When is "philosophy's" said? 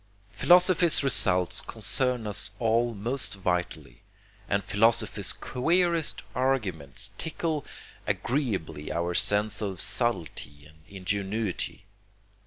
0.31-1.03, 4.63-5.31